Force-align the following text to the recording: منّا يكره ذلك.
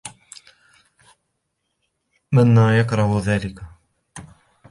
منّا 2.31 2.79
يكره 2.79 3.19
ذلك. 3.19 3.61